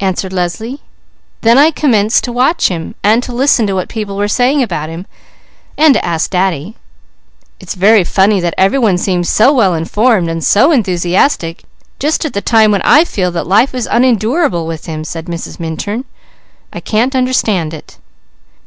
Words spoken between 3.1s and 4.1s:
to listen to what